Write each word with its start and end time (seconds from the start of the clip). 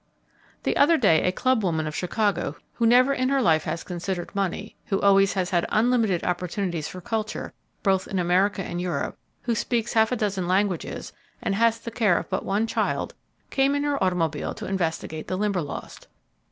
The 0.63 0.75
other 0.77 0.97
day 0.97 1.21
a 1.21 1.31
club 1.31 1.63
woman 1.63 1.85
of 1.85 1.95
Chicago 1.95 2.55
who 2.73 2.87
never 2.87 3.13
in 3.13 3.29
her 3.29 3.39
life 3.39 3.65
has 3.65 3.83
considered 3.83 4.33
money, 4.33 4.75
who 4.85 4.99
always 4.99 5.33
has 5.33 5.51
had 5.51 5.67
unlimited 5.69 6.23
opportunities 6.23 6.87
for 6.87 7.01
culture 7.01 7.53
both 7.83 8.07
in 8.07 8.17
America 8.17 8.63
and 8.63 8.81
Europe, 8.81 9.15
who 9.43 9.53
speaks 9.53 9.93
half 9.93 10.11
a 10.11 10.15
dozen 10.15 10.47
languages, 10.47 11.13
and 11.39 11.53
has 11.53 11.77
the 11.79 11.91
care 11.91 12.17
of 12.17 12.31
but 12.31 12.43
one 12.43 12.65
child, 12.65 13.13
came 13.51 13.75
in 13.75 13.83
her 13.83 14.03
auto 14.03 14.15
mobile 14.15 14.55
to 14.55 14.65
investigate 14.65 15.27
the 15.27 15.37
Limberlost. 15.37 16.07